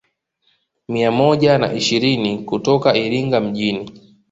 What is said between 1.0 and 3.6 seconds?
moja na ishirini kutoka Iringa